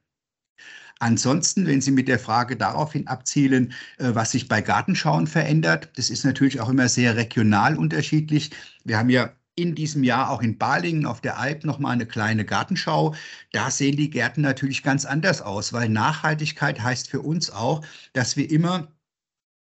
Ansonsten, 0.99 1.67
wenn 1.67 1.83
Sie 1.83 1.91
mit 1.91 2.09
der 2.09 2.19
Frage 2.19 2.57
daraufhin 2.57 3.07
abzielen, 3.07 3.75
äh, 3.99 4.15
was 4.15 4.31
sich 4.31 4.49
bei 4.49 4.63
Gartenschauen 4.63 5.27
verändert, 5.27 5.91
das 5.97 6.09
ist 6.09 6.25
natürlich 6.25 6.61
auch 6.61 6.71
immer 6.71 6.89
sehr 6.89 7.17
regional 7.17 7.77
unterschiedlich. 7.77 8.51
Wir 8.85 8.97
haben 8.97 9.11
ja 9.11 9.31
in 9.57 9.75
diesem 9.75 10.05
Jahr 10.05 10.31
auch 10.31 10.43
in 10.43 10.59
Balingen 10.59 11.07
auf 11.07 11.21
der 11.21 11.39
Alp 11.39 11.65
nochmal 11.65 11.93
eine 11.93 12.07
kleine 12.07 12.45
Gartenschau. 12.45 13.15
Da 13.53 13.71
sehen 13.71 13.97
die 13.97 14.11
Gärten 14.11 14.43
natürlich 14.43 14.83
ganz 14.83 15.05
anders 15.07 15.43
aus, 15.43 15.73
weil 15.73 15.89
Nachhaltigkeit 15.89 16.81
heißt 16.83 17.09
für 17.11 17.23
uns 17.23 17.51
auch, 17.51 17.85
dass 18.13 18.37
wir 18.37 18.51
immer 18.51 18.89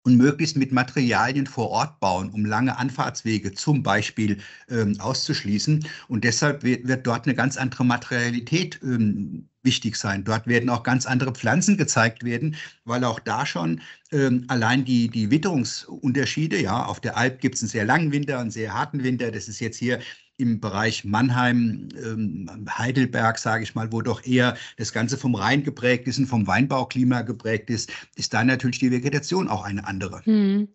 und 0.05 0.17
möglichst 0.17 0.55
mit 0.55 0.71
Materialien 0.71 1.47
vor 1.47 1.69
Ort 1.71 1.99
bauen, 1.99 2.29
um 2.29 2.45
lange 2.45 2.77
Anfahrtswege 2.77 3.53
zum 3.53 3.81
Beispiel 3.81 4.37
ähm, 4.69 4.99
auszuschließen. 4.99 5.85
Und 6.07 6.23
deshalb 6.23 6.63
wird, 6.63 6.87
wird, 6.87 7.07
dort 7.07 7.25
eine 7.25 7.35
ganz 7.35 7.57
andere 7.57 7.83
Materialität 7.83 8.79
ähm, 8.83 9.49
wichtig 9.63 9.95
sein. 9.97 10.23
Dort 10.23 10.45
werden 10.45 10.69
auch 10.69 10.83
ganz 10.83 11.07
andere 11.07 11.31
Pflanzen 11.33 11.75
gezeigt 11.75 12.23
werden, 12.23 12.55
weil 12.85 13.03
auch 13.03 13.19
da 13.19 13.47
schon 13.47 13.81
ähm, 14.11 14.45
allein 14.47 14.85
die, 14.85 15.09
die 15.09 15.31
Witterungsunterschiede, 15.31 16.61
ja, 16.61 16.85
auf 16.85 16.99
der 16.99 17.17
Alp 17.17 17.41
gibt 17.41 17.55
es 17.55 17.63
einen 17.63 17.69
sehr 17.69 17.85
langen 17.85 18.11
Winter, 18.11 18.37
einen 18.39 18.51
sehr 18.51 18.73
harten 18.73 19.03
Winter. 19.03 19.31
Das 19.31 19.47
ist 19.47 19.59
jetzt 19.59 19.77
hier 19.77 19.99
im 20.37 20.59
Bereich 20.59 21.05
Mannheim, 21.05 21.89
ähm, 21.95 22.67
Heidelberg, 22.69 23.37
sage 23.37 23.63
ich 23.63 23.75
mal, 23.75 23.91
wo 23.91 24.01
doch 24.01 24.25
eher 24.25 24.57
das 24.77 24.91
Ganze 24.91 25.17
vom 25.17 25.35
Rhein 25.35 25.63
geprägt 25.63 26.07
ist 26.07 26.19
und 26.19 26.25
vom 26.25 26.47
Weinbauklima 26.47 27.21
geprägt 27.21 27.69
ist, 27.69 27.91
ist 28.15 28.33
da 28.33 28.43
natürlich 28.43 28.79
die 28.79 28.91
Vegetation 28.91 29.47
auch 29.47 29.63
eine 29.63 29.87
andere. 29.87 30.21
Hm. 30.25 30.67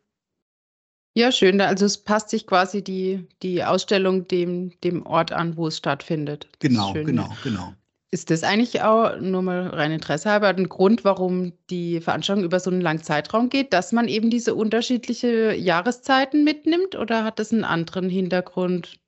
Ja, 1.14 1.32
schön. 1.32 1.60
Also 1.60 1.86
es 1.86 1.98
passt 1.98 2.30
sich 2.30 2.46
quasi 2.46 2.82
die, 2.82 3.26
die 3.42 3.64
Ausstellung 3.64 4.28
dem, 4.28 4.72
dem 4.84 5.04
Ort 5.04 5.32
an, 5.32 5.56
wo 5.56 5.66
es 5.66 5.76
stattfindet. 5.76 6.48
Genau, 6.60 6.92
schön, 6.92 7.06
genau, 7.06 7.24
ja. 7.24 7.36
genau. 7.42 7.74
Ist 8.12 8.30
das 8.30 8.42
eigentlich 8.42 8.82
auch, 8.82 9.20
nur 9.20 9.42
mal 9.42 9.68
rein 9.68 9.92
Interesse 9.92 10.30
halber, 10.30 10.48
ein 10.48 10.68
Grund, 10.68 11.04
warum 11.04 11.52
die 11.68 12.00
Veranstaltung 12.00 12.44
über 12.44 12.58
so 12.58 12.70
einen 12.70 12.80
langen 12.80 13.02
Zeitraum 13.02 13.50
geht, 13.50 13.72
dass 13.72 13.92
man 13.92 14.08
eben 14.08 14.30
diese 14.30 14.54
unterschiedliche 14.54 15.54
Jahreszeiten 15.54 16.42
mitnimmt 16.42 16.96
oder 16.96 17.24
hat 17.24 17.38
das 17.38 17.52
einen 17.52 17.64
anderen 17.64 18.08
Hintergrund? 18.08 18.98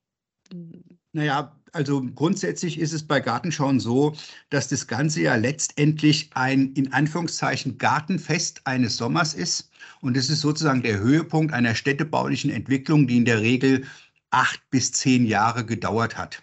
Naja, 1.13 1.57
also 1.73 2.03
grundsätzlich 2.15 2.79
ist 2.79 2.93
es 2.93 3.07
bei 3.07 3.21
Gartenschauen 3.21 3.81
so, 3.81 4.15
dass 4.51 4.69
das 4.69 4.87
Ganze 4.87 5.23
ja 5.23 5.37
letztendlich 5.37 6.31
ein 6.35 6.73
in 6.75 6.93
Anführungszeichen 6.93 7.79
Gartenfest 7.79 8.67
eines 8.67 8.97
Sommers 8.97 9.35
ist. 9.35 9.71
Und 10.01 10.17
es 10.17 10.31
ist 10.31 10.41
sozusagen 10.41 10.83
der 10.83 10.99
Höhepunkt 10.99 11.53
einer 11.53 11.75
städtebaulichen 11.75 12.51
Entwicklung, 12.51 13.07
die 13.07 13.17
in 13.19 13.25
der 13.25 13.41
Regel 13.41 13.85
acht 14.31 14.61
bis 14.71 14.93
zehn 14.93 15.27
Jahre 15.27 15.65
gedauert 15.65 16.17
hat. 16.17 16.43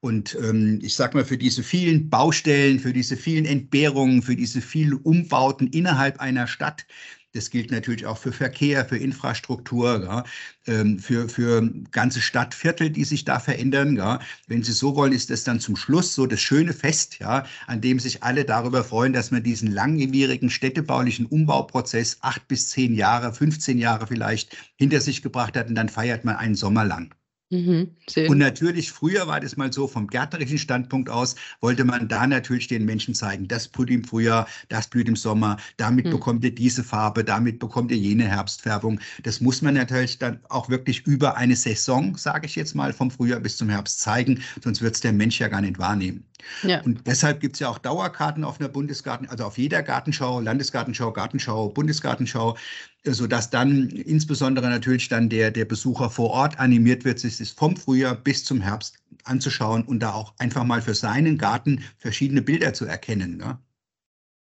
Und 0.00 0.36
ähm, 0.42 0.80
ich 0.82 0.94
sage 0.94 1.16
mal, 1.16 1.24
für 1.24 1.38
diese 1.38 1.62
vielen 1.62 2.10
Baustellen, 2.10 2.80
für 2.80 2.92
diese 2.92 3.16
vielen 3.16 3.44
Entbehrungen, 3.44 4.20
für 4.20 4.34
diese 4.34 4.60
vielen 4.60 4.94
Umbauten 4.94 5.68
innerhalb 5.68 6.18
einer 6.18 6.48
Stadt 6.48 6.86
Das 7.34 7.48
gilt 7.48 7.70
natürlich 7.70 8.04
auch 8.04 8.18
für 8.18 8.32
Verkehr, 8.32 8.84
für 8.84 8.98
Infrastruktur, 8.98 10.02
ja, 10.02 10.24
ähm, 10.66 10.98
für, 10.98 11.30
für 11.30 11.66
ganze 11.90 12.20
Stadtviertel, 12.20 12.90
die 12.90 13.04
sich 13.04 13.24
da 13.24 13.40
verändern. 13.40 13.96
Ja. 13.96 14.20
Wenn 14.48 14.62
Sie 14.62 14.72
so 14.72 14.96
wollen, 14.96 15.12
ist 15.12 15.30
das 15.30 15.44
dann 15.44 15.58
zum 15.58 15.76
Schluss 15.76 16.14
so 16.14 16.26
das 16.26 16.40
schöne 16.40 16.74
Fest, 16.74 17.18
ja, 17.20 17.46
an 17.66 17.80
dem 17.80 17.98
sich 18.00 18.22
alle 18.22 18.44
darüber 18.44 18.84
freuen, 18.84 19.14
dass 19.14 19.30
man 19.30 19.42
diesen 19.42 19.70
langwierigen 19.72 20.50
städtebaulichen 20.50 21.24
Umbauprozess 21.26 22.18
acht 22.20 22.46
bis 22.48 22.68
zehn 22.68 22.94
Jahre, 22.94 23.32
15 23.32 23.78
Jahre 23.78 24.06
vielleicht 24.06 24.54
hinter 24.76 25.00
sich 25.00 25.22
gebracht 25.22 25.56
hat 25.56 25.68
und 25.68 25.74
dann 25.74 25.88
feiert 25.88 26.24
man 26.24 26.36
einen 26.36 26.54
Sommer 26.54 26.84
lang. 26.84 27.14
Mhm, 27.52 27.90
und 28.28 28.38
natürlich, 28.38 28.92
früher 28.92 29.26
war 29.26 29.38
das 29.38 29.58
mal 29.58 29.70
so, 29.70 29.86
vom 29.86 30.06
gärtnerischen 30.06 30.56
Standpunkt 30.56 31.10
aus, 31.10 31.34
wollte 31.60 31.84
man 31.84 32.08
da 32.08 32.26
natürlich 32.26 32.66
den 32.66 32.86
Menschen 32.86 33.14
zeigen, 33.14 33.46
das 33.46 33.68
blüht 33.68 33.90
im 33.90 34.04
Frühjahr, 34.04 34.48
das 34.70 34.88
blüht 34.88 35.06
im 35.06 35.16
Sommer, 35.16 35.58
damit 35.76 36.06
mhm. 36.06 36.12
bekommt 36.12 36.44
ihr 36.44 36.54
diese 36.54 36.82
Farbe, 36.82 37.22
damit 37.22 37.58
bekommt 37.58 37.90
ihr 37.90 37.98
jene 37.98 38.24
Herbstfärbung. 38.24 39.00
Das 39.22 39.42
muss 39.42 39.60
man 39.60 39.74
natürlich 39.74 40.18
dann 40.18 40.40
auch 40.48 40.70
wirklich 40.70 41.06
über 41.06 41.36
eine 41.36 41.54
Saison, 41.54 42.16
sage 42.16 42.46
ich 42.46 42.56
jetzt 42.56 42.74
mal, 42.74 42.94
vom 42.94 43.10
Frühjahr 43.10 43.40
bis 43.40 43.58
zum 43.58 43.68
Herbst 43.68 44.00
zeigen, 44.00 44.42
sonst 44.64 44.80
wird 44.80 44.94
es 44.94 45.02
der 45.02 45.12
Mensch 45.12 45.38
ja 45.38 45.48
gar 45.48 45.60
nicht 45.60 45.78
wahrnehmen. 45.78 46.24
Ja. 46.62 46.80
Und 46.82 47.06
deshalb 47.06 47.40
gibt 47.40 47.56
es 47.56 47.60
ja 47.60 47.68
auch 47.68 47.78
Dauerkarten 47.78 48.44
auf 48.44 48.60
einer 48.60 48.68
Bundesgarten, 48.68 49.28
also 49.28 49.44
auf 49.44 49.58
jeder 49.58 49.82
Gartenschau, 49.82 50.40
Landesgartenschau, 50.40 51.12
Gartenschau, 51.12 51.68
Bundesgartenschau, 51.68 52.56
sodass 53.04 53.50
dann 53.50 53.88
insbesondere 53.90 54.68
natürlich 54.68 55.08
dann 55.08 55.28
der, 55.28 55.50
der 55.50 55.64
Besucher 55.64 56.10
vor 56.10 56.30
Ort 56.30 56.58
animiert 56.58 57.04
wird, 57.04 57.18
sich 57.18 57.38
das 57.38 57.50
vom 57.50 57.76
Frühjahr 57.76 58.14
bis 58.14 58.44
zum 58.44 58.60
Herbst 58.60 58.96
anzuschauen 59.24 59.84
und 59.84 60.00
da 60.00 60.12
auch 60.12 60.34
einfach 60.38 60.64
mal 60.64 60.82
für 60.82 60.94
seinen 60.94 61.38
Garten 61.38 61.82
verschiedene 61.98 62.42
Bilder 62.42 62.72
zu 62.72 62.84
erkennen. 62.84 63.36
Ne? 63.36 63.58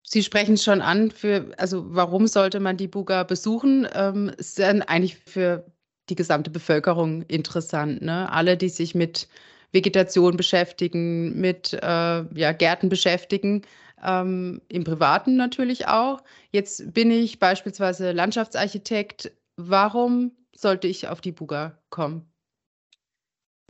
Sie 0.02 0.22
sprechen 0.22 0.54
es 0.54 0.64
schon 0.64 0.80
an, 0.80 1.10
für, 1.10 1.52
also 1.56 1.84
warum 1.94 2.26
sollte 2.26 2.58
man 2.58 2.76
die 2.76 2.88
Buga 2.88 3.22
besuchen? 3.22 3.86
Ähm, 3.94 4.30
ist 4.38 4.58
dann 4.58 4.82
eigentlich 4.82 5.16
für 5.16 5.64
die 6.08 6.16
gesamte 6.16 6.50
Bevölkerung 6.50 7.22
interessant. 7.22 8.02
Ne? 8.02 8.30
Alle, 8.32 8.56
die 8.56 8.68
sich 8.68 8.94
mit 8.94 9.28
Vegetation 9.72 10.36
beschäftigen, 10.36 11.40
mit 11.40 11.72
äh, 11.72 11.78
ja, 11.82 12.52
Gärten 12.52 12.88
beschäftigen, 12.88 13.62
ähm, 14.02 14.60
im 14.68 14.84
Privaten 14.84 15.36
natürlich 15.36 15.86
auch. 15.88 16.22
Jetzt 16.50 16.92
bin 16.92 17.10
ich 17.10 17.38
beispielsweise 17.38 18.12
Landschaftsarchitekt. 18.12 19.32
Warum 19.56 20.32
sollte 20.54 20.88
ich 20.88 21.08
auf 21.08 21.20
die 21.20 21.32
Buga 21.32 21.78
kommen? 21.90 22.30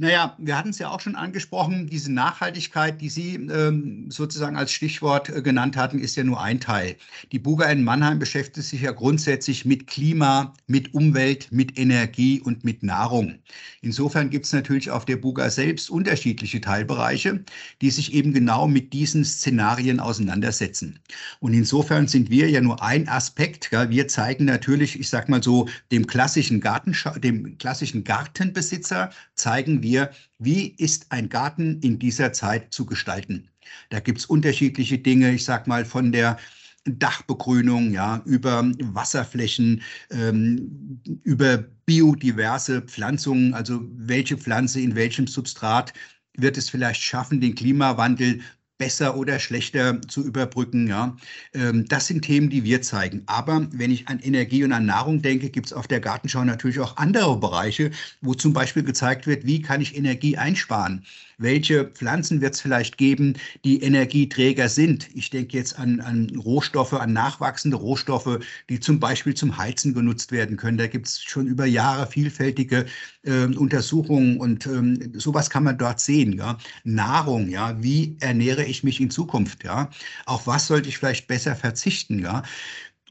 Naja, 0.01 0.35
wir 0.39 0.57
hatten 0.57 0.71
es 0.71 0.79
ja 0.79 0.89
auch 0.89 1.01
schon 1.01 1.15
angesprochen, 1.15 1.87
diese 1.87 2.11
Nachhaltigkeit, 2.11 3.03
die 3.03 3.11
Sie 3.11 3.35
ähm, 3.35 4.11
sozusagen 4.11 4.57
als 4.57 4.73
Stichwort 4.73 5.29
äh, 5.29 5.43
genannt 5.43 5.77
hatten, 5.77 5.99
ist 5.99 6.17
ja 6.17 6.25
nur 6.25 6.41
ein 6.41 6.59
Teil. 6.59 6.97
Die 7.33 7.39
Buga 7.39 7.67
in 7.67 7.85
Mannheim 7.85 8.19
beschäftigt 8.19 8.67
sich 8.67 8.81
ja 8.81 8.93
grundsätzlich 8.93 9.67
mit 9.67 9.87
Klima, 9.87 10.55
mit 10.67 10.95
Umwelt, 10.95 11.49
mit 11.53 11.79
Energie 11.79 12.41
und 12.41 12.65
mit 12.65 12.83
Nahrung. 12.83 13.35
Insofern 13.83 14.31
gibt 14.31 14.47
es 14.47 14.55
natürlich 14.55 14.91
auf 14.91 15.05
der 15.05 15.17
Buga 15.17 15.51
selbst 15.51 15.91
unterschiedliche 15.91 16.63
Teilbereiche, 16.63 17.45
die 17.83 17.91
sich 17.91 18.15
eben 18.15 18.33
genau 18.33 18.67
mit 18.69 18.95
diesen 18.95 19.23
Szenarien 19.23 20.01
auseinandersetzen. 20.01 20.99
Und 21.41 21.53
insofern 21.53 22.09
sind 22.09 22.31
wir 22.31 22.49
ja 22.49 22.63
nur 22.63 22.83
ein 22.83 23.07
Aspekt. 23.07 23.69
Ja, 23.71 23.91
wir 23.91 24.09
zeigen 24.09 24.47
natürlich, 24.47 24.99
ich 24.99 25.11
sag 25.11 25.29
mal 25.29 25.43
so, 25.43 25.69
dem 25.93 26.07
klassischen 26.07 26.61
Gartenschau, 26.61 27.19
dem 27.19 27.59
klassischen 27.59 28.03
Gartenbesitzer 28.03 29.11
zeigen 29.35 29.83
wir, 29.83 29.90
wir, 29.91 30.11
wie 30.39 30.69
ist 30.79 31.07
ein 31.11 31.29
Garten 31.29 31.81
in 31.81 31.99
dieser 31.99 32.33
Zeit 32.33 32.73
zu 32.73 32.87
gestalten. 32.87 33.49
Da 33.91 34.01
gibt 34.01 34.19
es 34.19 34.27
unterschiedliche 34.27 34.99
Dinge, 34.99 35.33
ich 35.33 35.45
sage 35.45 35.69
mal 35.69 35.85
von 35.85 36.13
der 36.13 36.39
Dachbegrünung, 36.85 37.93
ja, 37.93 38.23
über 38.25 38.71
Wasserflächen, 38.81 39.83
ähm, 40.11 41.01
über 41.25 41.59
biodiverse 41.87 42.83
Pflanzungen, 42.83 43.53
also 43.53 43.83
welche 43.97 44.39
Pflanze 44.39 44.81
in 44.81 44.95
welchem 44.95 45.27
Substrat 45.27 45.93
wird 46.37 46.57
es 46.57 46.71
vielleicht 46.71 47.03
schaffen, 47.03 47.41
den 47.41 47.55
Klimawandel 47.55 48.41
besser 48.81 49.17
oder 49.17 49.39
schlechter 49.39 50.01
zu 50.09 50.25
überbrücken. 50.25 50.89
Ja, 50.89 51.17
ähm, 51.55 51.85
das 51.87 52.09
sind 52.09 52.23
Themen, 52.23 52.51
die 52.51 52.65
wir 52.65 52.83
zeigen. 52.83 53.23
Aber 53.27 53.69
wenn 53.71 53.93
ich 53.93 54.09
an 54.09 54.19
Energie 54.19 54.65
und 54.65 54.73
an 54.73 54.87
Nahrung 54.87 55.23
denke, 55.23 55.51
gibt 55.51 55.67
es 55.67 55.73
auf 55.73 55.87
der 55.87 56.01
Gartenschau 56.01 56.43
natürlich 56.43 56.81
auch 56.81 56.97
andere 56.97 57.39
Bereiche, 57.39 57.91
wo 58.23 58.35
zum 58.35 58.53
Beispiel 58.55 58.83
gezeigt 58.83 59.27
wird, 59.27 59.47
wie 59.47 59.63
kann 59.63 59.81
ich 59.81 59.97
Energie 59.97 60.37
einsparen 60.37 61.05
welche 61.41 61.87
Pflanzen 61.87 62.41
wird 62.41 62.55
es 62.55 62.61
vielleicht 62.61 62.99
geben, 62.99 63.35
die 63.65 63.83
Energieträger 63.83 64.69
sind. 64.69 65.09
Ich 65.15 65.31
denke 65.31 65.57
jetzt 65.57 65.79
an, 65.79 66.01
an 66.01 66.31
Rohstoffe, 66.37 66.93
an 66.93 67.13
nachwachsende 67.13 67.77
Rohstoffe, 67.77 68.39
die 68.69 68.79
zum 68.79 69.01
Beispiel 69.01 69.35
zum 69.35 69.57
Heizen 69.57 69.95
genutzt 69.95 70.33
werden 70.33 70.57
können. 70.57 70.79
Da 70.79 70.87
gibt 70.87 71.09
es 71.09 71.23
schon 71.23 71.47
über 71.47 71.65
Jahre 71.65 72.07
vielfältige 72.07 72.87
äh, 73.23 73.45
Untersuchungen 73.47 74.39
und 74.39 74.67
ähm, 74.67 75.13
sowas 75.15 75.51
kann 75.51 75.65
man 75.65 75.79
dort 75.79 76.01
sehen. 76.01 76.35
Ja? 76.35 76.59
Nahrung, 76.85 77.49
ja, 77.49 77.83
wie 77.83 78.17
ernähre 78.21 78.65
ich 78.65 78.85
mich 78.85 79.01
in 79.01 79.11
Zukunft? 79.11 79.65
Ja? 79.65 79.91
Auf 80.27 80.47
was 80.47 80.67
sollte 80.67 80.89
ich 80.89 80.99
vielleicht 80.99 81.27
besser 81.27 81.57
verzichten? 81.57 82.19
Ja? 82.19 82.43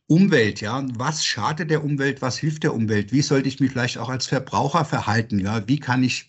Umwelt, 0.07 0.59
ja, 0.59 0.83
was 0.95 1.23
schadet 1.23 1.69
der 1.69 1.83
Umwelt, 1.83 2.23
was 2.23 2.37
hilft 2.39 2.63
der 2.63 2.73
Umwelt? 2.73 3.11
Wie 3.11 3.21
sollte 3.21 3.47
ich 3.47 3.59
mich 3.59 3.71
vielleicht 3.71 3.99
auch 3.99 4.09
als 4.09 4.25
Verbraucher 4.25 4.83
verhalten? 4.83 5.37
Ja, 5.37 5.67
wie 5.67 5.79
kann 5.79 6.03
ich 6.03 6.28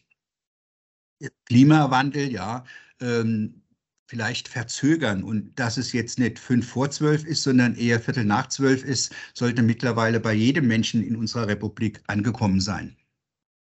Klimawandel, 1.46 2.30
ja, 2.30 2.64
ähm, 3.00 3.62
vielleicht 4.06 4.48
verzögern. 4.48 5.22
Und 5.22 5.58
dass 5.58 5.76
es 5.76 5.92
jetzt 5.92 6.18
nicht 6.18 6.38
fünf 6.38 6.68
vor 6.68 6.90
zwölf 6.90 7.24
ist, 7.24 7.44
sondern 7.44 7.76
eher 7.76 8.00
Viertel 8.00 8.24
nach 8.24 8.48
zwölf 8.48 8.84
ist, 8.84 9.14
sollte 9.34 9.62
mittlerweile 9.62 10.18
bei 10.18 10.32
jedem 10.32 10.66
Menschen 10.66 11.02
in 11.02 11.16
unserer 11.16 11.46
Republik 11.46 12.02
angekommen 12.08 12.60
sein. 12.60 12.96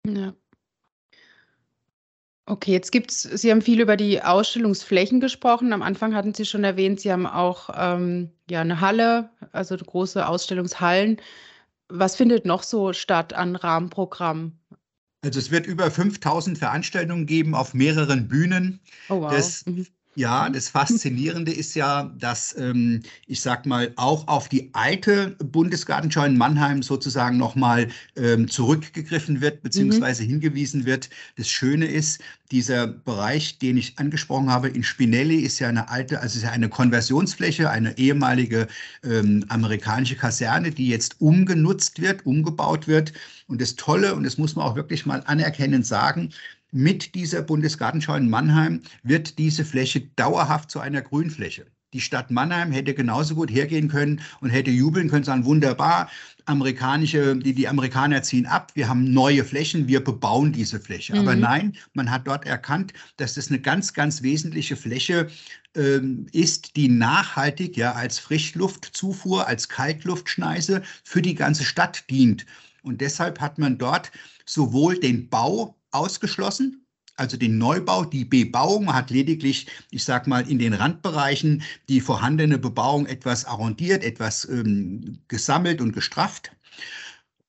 Ja. 0.08 0.34
Okay, 2.48 2.72
jetzt 2.72 2.92
gibt 2.92 3.12
es, 3.12 3.22
Sie 3.22 3.52
haben 3.52 3.62
viel 3.62 3.80
über 3.80 3.96
die 3.96 4.22
Ausstellungsflächen 4.22 5.20
gesprochen. 5.20 5.74
Am 5.74 5.84
Anfang 5.84 6.16
hatten 6.16 6.34
Sie 6.34 6.46
schon 6.46 6.64
erwähnt, 6.64 7.00
Sie 7.00 7.12
haben 7.12 7.28
auch 7.28 7.70
ähm, 7.76 8.32
ja, 8.50 8.62
eine 8.62 8.82
Halle, 8.82 9.30
also 9.52 9.78
große 9.78 10.28
Ausstellungshallen. 10.28 11.22
Was 11.88 12.16
findet 12.16 12.46
noch 12.46 12.64
so 12.64 12.94
statt 12.94 13.34
an 13.34 13.56
Rahmenprogrammen? 13.56 14.61
Also 15.24 15.40
es 15.40 15.52
wird 15.52 15.68
über 15.68 15.92
5000 15.92 16.58
Veranstaltungen 16.58 17.26
geben 17.28 17.54
auf 17.54 17.74
mehreren 17.74 18.28
Bühnen. 18.28 18.80
Oh, 19.10 19.22
wow. 19.22 19.32
Das 19.32 19.66
mhm. 19.66 19.86
Ja, 20.16 20.50
das 20.50 20.68
Faszinierende 20.68 21.54
ist 21.54 21.74
ja, 21.74 22.12
dass 22.18 22.54
ähm, 22.58 23.02
ich 23.28 23.40
sag 23.40 23.66
mal 23.66 23.94
auch 23.96 24.28
auf 24.28 24.50
die 24.50 24.70
alte 24.74 25.38
Bundesgartenschau 25.40 26.26
in 26.26 26.38
Mannheim 26.38 26.84
sozusagen 26.84 27.38
nochmal 27.38 27.88
ähm, 28.18 28.50
zurückgegriffen 28.50 29.40
wird, 29.40 29.64
beziehungsweise 29.64 30.24
mhm. 30.24 30.28
hingewiesen 30.28 30.86
wird. 30.86 31.10
Das 31.38 31.50
Schöne 31.50 31.86
ist, 31.86 32.22
dieser 32.52 32.88
Bereich, 32.88 33.58
den 33.60 33.78
ich 33.78 33.98
angesprochen 34.00 34.50
habe 34.50 34.68
in 34.68 34.84
Spinelli, 34.84 35.40
ist 35.40 35.60
ja 35.60 35.70
eine 35.70 35.88
alte, 35.88 36.20
also 36.20 36.38
ist 36.38 36.44
ja 36.44 36.52
eine 36.52 36.68
Konversionsfläche, 36.68 37.70
eine 37.70 37.98
ehemalige 37.98 38.68
ähm, 39.06 39.46
amerikanische 39.48 40.18
Kaserne, 40.18 40.72
die 40.72 40.90
jetzt 40.90 41.22
umgenutzt 41.22 42.02
wird, 42.02 42.26
umgebaut 42.26 42.90
wird. 42.90 43.14
Und 43.48 43.62
das 43.62 43.78
Tolle, 43.78 44.14
und 44.16 44.24
das 44.24 44.38
muss 44.38 44.58
man 44.58 44.66
auch 44.66 44.76
wirklich 44.76 45.06
mal 45.06 45.24
anerkennend 45.26 45.86
sagen, 45.86 46.34
mit 46.72 47.16
dieser 47.16 47.42
Bundesgartenschau 47.42 48.16
in 48.16 48.30
Mannheim 48.30 48.82
wird 49.04 49.38
diese 49.38 49.66
Fläche 49.66 50.02
dauerhaft 50.16 50.72
zu 50.72 50.80
einer 50.80 51.02
Grünfläche. 51.02 51.66
Die 51.94 52.00
Stadt 52.00 52.32
Mannheim 52.32 52.72
hätte 52.72 52.94
genauso 52.94 53.36
gut 53.36 53.52
hergehen 53.52 53.90
können 53.90 54.22
und 54.40 54.50
hätte 54.50 54.72
jubeln 54.72 55.10
können, 55.10 55.26
sagen, 55.26 55.44
wunderbar, 55.44 56.10
amerikanische, 56.46 57.36
die, 57.36 57.54
die 57.54 57.68
Amerikaner 57.68 58.24
ziehen 58.24 58.46
ab, 58.46 58.72
wir 58.76 58.88
haben 58.88 59.12
neue 59.14 59.44
Flächen, 59.44 59.90
wir 59.90 60.02
bebauen 60.02 60.54
diese 60.54 60.80
Fläche. 60.80 61.14
Mhm. 61.14 61.20
Aber 61.20 61.36
nein, 61.36 61.74
man 61.94 62.10
hat 62.10 62.28
dort 62.28 62.46
erkannt, 62.46 62.94
dass 63.18 63.34
das 63.34 63.50
eine 63.50 63.60
ganz, 63.60 63.94
ganz 63.94 64.22
wesentliche 64.22 64.78
Fläche 64.78 65.28
ähm, 65.76 66.28
ist, 66.32 66.78
die 66.78 66.88
nachhaltig 66.88 67.76
ja 67.76 67.92
als 67.92 68.20
Frischluftzufuhr, 68.20 69.48
als 69.48 69.68
Kaltluftschneise 69.68 70.84
für 71.04 71.22
die 71.22 71.36
ganze 71.36 71.66
Stadt 71.66 72.10
dient. 72.10 72.46
Und 72.84 73.02
deshalb 73.02 73.42
hat 73.42 73.58
man 73.58 73.78
dort 73.78 74.12
sowohl 74.46 74.98
den 74.98 75.28
Bau 75.30 75.76
ausgeschlossen. 75.92 76.86
Also 77.16 77.38
den 77.38 77.58
Neubau, 77.58 78.06
die 78.06 78.26
Bebauung 78.26 78.94
hat 78.94 79.12
lediglich, 79.12 79.68
ich 79.92 80.04
sage 80.04 80.30
mal, 80.30 80.50
in 80.50 80.60
den 80.60 80.74
Randbereichen 80.74 81.62
die 81.90 82.02
vorhandene 82.02 82.58
Bebauung 82.58 83.06
etwas 83.06 83.46
arrondiert, 83.46 84.04
etwas 84.04 84.48
ähm, 84.50 85.20
gesammelt 85.28 85.82
und 85.82 85.94
gestrafft. 85.94 86.52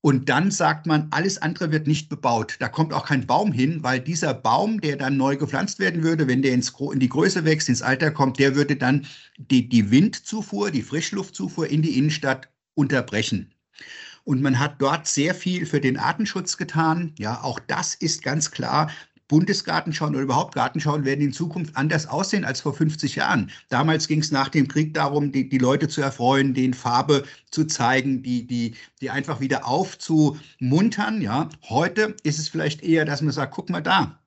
Und 0.04 0.28
dann 0.28 0.50
sagt 0.50 0.86
man, 0.86 1.06
alles 1.12 1.38
andere 1.38 1.70
wird 1.70 1.86
nicht 1.86 2.08
bebaut. 2.08 2.56
Da 2.58 2.68
kommt 2.68 2.92
auch 2.92 3.06
kein 3.06 3.24
Baum 3.24 3.52
hin, 3.52 3.84
weil 3.84 4.00
dieser 4.00 4.34
Baum, 4.34 4.80
der 4.80 4.96
dann 4.96 5.16
neu 5.16 5.36
gepflanzt 5.36 5.78
werden 5.78 6.02
würde, 6.02 6.26
wenn 6.26 6.42
der 6.42 6.54
ins, 6.54 6.72
in 6.92 6.98
die 6.98 7.08
Größe 7.08 7.44
wächst, 7.44 7.68
ins 7.68 7.82
Alter 7.82 8.10
kommt, 8.10 8.40
der 8.40 8.56
würde 8.56 8.74
dann 8.74 9.06
die, 9.38 9.68
die 9.68 9.92
Windzufuhr, 9.92 10.72
die 10.72 10.82
Frischluftzufuhr 10.82 11.68
in 11.68 11.82
die 11.82 11.96
Innenstadt 11.96 12.48
unterbrechen. 12.74 13.54
Und 14.24 14.40
man 14.40 14.58
hat 14.58 14.80
dort 14.80 15.06
sehr 15.06 15.34
viel 15.34 15.66
für 15.66 15.80
den 15.80 15.98
Artenschutz 15.98 16.56
getan. 16.56 17.12
Ja, 17.18 17.42
auch 17.42 17.58
das 17.58 17.94
ist 17.94 18.22
ganz 18.22 18.50
klar 18.50 18.90
Bundesgartenschauen 19.32 20.14
oder 20.14 20.24
überhaupt 20.24 20.54
Gartenschauen 20.54 21.06
werden 21.06 21.22
in 21.22 21.32
Zukunft 21.32 21.74
anders 21.74 22.06
aussehen 22.06 22.44
als 22.44 22.60
vor 22.60 22.74
50 22.74 23.16
Jahren. 23.16 23.50
Damals 23.70 24.06
ging 24.06 24.20
es 24.20 24.30
nach 24.30 24.50
dem 24.50 24.68
Krieg 24.68 24.92
darum, 24.92 25.32
die, 25.32 25.48
die 25.48 25.56
Leute 25.56 25.88
zu 25.88 26.02
erfreuen, 26.02 26.52
denen 26.52 26.74
Farbe 26.74 27.24
zu 27.50 27.64
zeigen, 27.64 28.22
die, 28.22 28.46
die, 28.46 28.74
die 29.00 29.08
einfach 29.08 29.40
wieder 29.40 29.66
aufzumuntern. 29.66 31.22
Ja. 31.22 31.48
Heute 31.62 32.14
ist 32.24 32.38
es 32.38 32.50
vielleicht 32.50 32.82
eher, 32.82 33.06
dass 33.06 33.22
man 33.22 33.32
sagt, 33.32 33.54
guck 33.54 33.70
mal 33.70 33.80
da, 33.80 34.18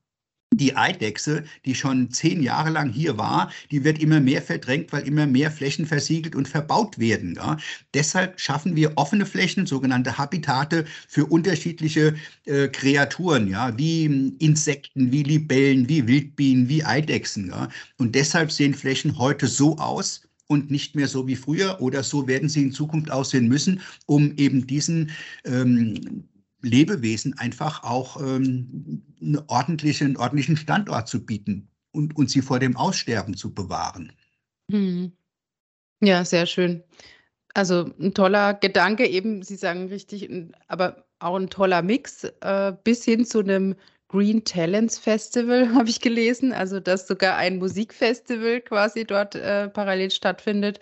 die 0.54 0.76
Eidechse, 0.76 1.44
die 1.66 1.76
schon 1.76 2.12
zehn 2.12 2.42
Jahre 2.42 2.70
lang 2.70 2.90
hier 2.90 3.18
war, 3.18 3.52
die 3.72 3.84
wird 3.84 4.00
immer 4.00 4.20
mehr 4.20 4.42
verdrängt, 4.42 4.92
weil 4.94 5.08
immer 5.08 5.26
mehr 5.26 5.52
Flächen 5.52 5.86
versiegelt 5.86 6.36
und 6.36 6.48
verbaut 6.48 6.98
werden. 7.00 7.36
Ja. 7.36 7.58
Deshalb 7.94 8.40
schaffen 8.40 8.76
wir 8.76 8.94
offene 8.96 9.26
Flächen, 9.26 9.66
sogenannte 9.66 10.18
Habitate 10.18 10.86
für 11.08 11.26
unterschiedliche 11.26 12.16
äh, 12.46 12.68
Kreaturen, 12.68 13.50
ja, 13.50 13.78
wie 13.78 14.06
Insekten, 14.40 15.12
wie 15.12 15.24
Libellen, 15.24 15.90
wie 15.90 16.08
Wildbienen, 16.08 16.70
wie 16.70 16.84
Eidechsen. 16.84 17.50
Ja. 17.50 17.70
Und 17.98 18.16
deshalb 18.16 18.52
sehen 18.52 18.74
Flächen 18.74 19.18
heute 19.18 19.48
so 19.48 19.78
aus, 19.78 20.22
und 20.48 20.70
nicht 20.70 20.96
mehr 20.96 21.08
so 21.08 21.26
wie 21.28 21.36
früher 21.36 21.82
oder 21.82 22.04
so 22.04 22.28
werden 22.28 22.50
sie 22.50 22.62
in 22.62 22.72
Zukunft 22.72 23.10
aussehen 23.10 23.48
müssen, 23.48 23.82
um 24.06 24.32
eben 24.38 24.68
diesen 24.68 25.10
ähm, 25.44 26.28
Lebewesen 26.66 27.38
einfach 27.38 27.84
auch 27.84 28.20
ähm, 28.22 29.04
eine 29.22 29.48
ordentliche, 29.48 30.06
einen 30.06 30.18
ordentlichen 30.18 30.58
Standort 30.58 31.08
zu 31.08 31.26
bieten 31.26 31.70
und, 31.92 32.16
und 32.16 32.30
sie 32.30 32.42
vor 32.42 32.60
dem 32.60 32.76
Aussterben 32.76 33.36
zu 33.36 33.54
bewahren. 33.54 34.12
Hm. 34.72 35.12
Ja, 36.02 36.26
sehr 36.26 36.46
schön. 36.46 36.84
Also 37.54 37.90
ein 38.00 38.14
toller 38.14 38.54
Gedanke, 38.54 39.08
eben, 39.08 39.42
Sie 39.42 39.56
sagen 39.56 39.88
richtig, 39.88 40.30
aber 40.68 41.06
auch 41.20 41.38
ein 41.38 41.50
toller 41.50 41.82
Mix, 41.82 42.26
äh, 42.42 42.74
bis 42.84 43.06
hin 43.06 43.26
zu 43.26 43.40
einem 43.40 43.76
Green 44.10 44.44
Talents 44.44 44.98
Festival, 44.98 45.70
habe 45.74 45.90
ich 45.90 46.02
gelesen. 46.02 46.52
Also, 46.52 46.80
dass 46.80 47.08
sogar 47.08 47.38
ein 47.38 47.58
Musikfestival 47.58 48.62
quasi 48.62 49.06
dort 49.06 49.36
äh, 49.36 49.70
parallel 49.70 50.12
stattfindet. 50.12 50.80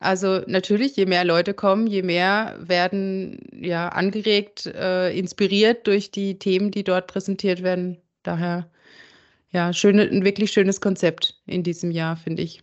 Also 0.00 0.40
natürlich, 0.46 0.96
je 0.96 1.04
mehr 1.04 1.24
Leute 1.24 1.52
kommen, 1.52 1.86
je 1.86 2.02
mehr 2.02 2.56
werden 2.58 3.38
ja 3.52 3.90
angeregt, 3.90 4.66
äh, 4.66 5.16
inspiriert 5.16 5.86
durch 5.86 6.10
die 6.10 6.38
Themen, 6.38 6.70
die 6.70 6.84
dort 6.84 7.06
präsentiert 7.06 7.62
werden. 7.62 7.98
Daher 8.22 8.70
ja, 9.50 9.72
schöne, 9.72 10.02
ein 10.02 10.24
wirklich 10.24 10.52
schönes 10.52 10.80
Konzept 10.80 11.38
in 11.44 11.62
diesem 11.62 11.90
Jahr, 11.90 12.16
finde 12.16 12.42
ich. 12.42 12.62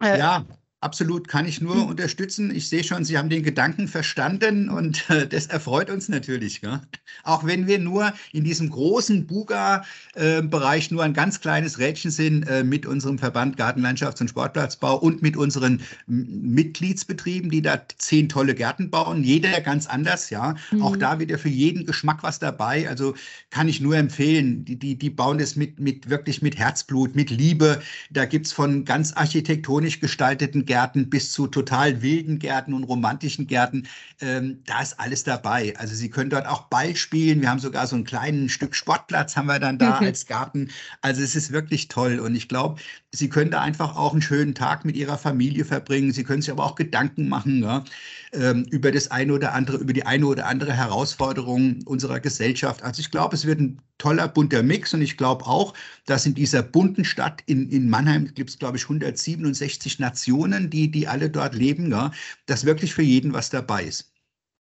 Äh, 0.00 0.18
ja, 0.18 0.44
Absolut, 0.80 1.26
kann 1.26 1.44
ich 1.44 1.60
nur 1.60 1.74
hm. 1.74 1.86
unterstützen. 1.86 2.54
Ich 2.54 2.68
sehe 2.68 2.84
schon, 2.84 3.04
Sie 3.04 3.18
haben 3.18 3.28
den 3.28 3.42
Gedanken 3.42 3.88
verstanden 3.88 4.68
und 4.68 5.10
äh, 5.10 5.26
das 5.26 5.46
erfreut 5.46 5.90
uns 5.90 6.08
natürlich. 6.08 6.60
Gell? 6.60 6.80
Auch 7.24 7.44
wenn 7.44 7.66
wir 7.66 7.80
nur 7.80 8.12
in 8.32 8.44
diesem 8.44 8.70
großen 8.70 9.26
Buga-Bereich 9.26 10.90
äh, 10.90 10.94
nur 10.94 11.02
ein 11.02 11.14
ganz 11.14 11.40
kleines 11.40 11.80
Rädchen 11.80 12.12
sind 12.12 12.44
äh, 12.44 12.62
mit 12.62 12.86
unserem 12.86 13.18
Verband 13.18 13.58
Gartenlandschafts- 13.58 14.20
und 14.20 14.28
Sportplatzbau 14.28 14.96
und 14.98 15.20
mit 15.20 15.36
unseren 15.36 15.80
Mitgliedsbetrieben, 16.06 17.50
die 17.50 17.60
da 17.60 17.82
zehn 17.98 18.28
tolle 18.28 18.54
Gärten 18.54 18.88
bauen. 18.88 19.24
Jeder 19.24 19.60
ganz 19.60 19.88
anders, 19.88 20.30
ja. 20.30 20.54
Mhm. 20.70 20.82
Auch 20.82 20.96
da 20.96 21.18
wieder 21.18 21.38
für 21.38 21.48
jeden 21.48 21.86
Geschmack 21.86 22.22
was 22.22 22.38
dabei. 22.38 22.88
Also 22.88 23.16
kann 23.50 23.66
ich 23.66 23.80
nur 23.80 23.96
empfehlen. 23.96 24.64
Die, 24.64 24.76
die, 24.76 24.94
die 24.96 25.10
bauen 25.10 25.38
das 25.38 25.56
mit, 25.56 25.80
mit 25.80 26.08
wirklich 26.08 26.40
mit 26.40 26.56
Herzblut, 26.56 27.16
mit 27.16 27.30
Liebe. 27.30 27.82
Da 28.10 28.26
gibt 28.26 28.46
es 28.46 28.52
von 28.52 28.84
ganz 28.84 29.12
architektonisch 29.14 29.98
gestalteten 29.98 30.66
Gärten 30.68 31.08
bis 31.08 31.32
zu 31.32 31.46
total 31.46 32.02
wilden 32.02 32.38
Gärten 32.38 32.74
und 32.74 32.84
romantischen 32.84 33.46
Gärten. 33.46 33.88
Ähm, 34.20 34.62
da 34.66 34.82
ist 34.82 35.00
alles 35.00 35.24
dabei. 35.24 35.74
Also 35.78 35.94
Sie 35.94 36.10
können 36.10 36.28
dort 36.28 36.46
auch 36.46 36.64
Ball 36.64 36.94
spielen. 36.94 37.40
Wir 37.40 37.50
haben 37.50 37.58
sogar 37.58 37.86
so 37.86 37.96
ein 37.96 38.04
kleines 38.04 38.52
Stück 38.52 38.76
Sportplatz 38.76 39.34
haben 39.34 39.46
wir 39.46 39.58
dann 39.58 39.78
da 39.78 39.98
mhm. 39.98 40.06
als 40.06 40.26
Garten. 40.26 40.68
Also 41.00 41.22
es 41.22 41.34
ist 41.34 41.52
wirklich 41.52 41.88
toll. 41.88 42.20
Und 42.20 42.34
ich 42.34 42.48
glaube, 42.48 42.80
Sie 43.10 43.30
können 43.30 43.50
da 43.50 43.62
einfach 43.62 43.96
auch 43.96 44.12
einen 44.12 44.20
schönen 44.20 44.54
Tag 44.54 44.84
mit 44.84 44.94
Ihrer 44.94 45.16
Familie 45.16 45.64
verbringen. 45.64 46.12
Sie 46.12 46.24
können 46.24 46.42
sich 46.42 46.50
aber 46.50 46.64
auch 46.64 46.74
Gedanken 46.74 47.28
machen 47.28 47.62
ja, 47.62 47.84
ähm, 48.32 48.66
über 48.70 48.92
das 48.92 49.10
eine 49.10 49.32
oder 49.32 49.54
andere, 49.54 49.78
über 49.78 49.94
die 49.94 50.04
eine 50.04 50.26
oder 50.26 50.46
andere 50.46 50.74
Herausforderung 50.74 51.80
unserer 51.86 52.20
Gesellschaft. 52.20 52.82
Also 52.82 53.00
ich 53.00 53.10
glaube, 53.10 53.34
es 53.34 53.46
wird 53.46 53.60
ein 53.60 53.80
toller, 53.98 54.28
bunter 54.28 54.62
Mix. 54.62 54.94
Und 54.94 55.02
ich 55.02 55.16
glaube 55.16 55.46
auch, 55.46 55.74
dass 56.06 56.24
in 56.24 56.34
dieser 56.34 56.62
bunten 56.62 57.04
Stadt 57.04 57.42
in, 57.46 57.68
in 57.68 57.90
Mannheim 57.90 58.32
gibt 58.34 58.50
es, 58.50 58.58
glaube 58.58 58.76
ich, 58.76 58.84
167 58.84 59.98
Nationen, 59.98 60.57
die, 60.66 60.90
die 60.90 61.06
alle 61.08 61.30
dort 61.30 61.54
leben, 61.54 61.90
ja, 61.90 62.10
dass 62.46 62.64
wirklich 62.64 62.94
für 62.94 63.02
jeden 63.02 63.32
was 63.32 63.50
dabei 63.50 63.84
ist. 63.84 64.12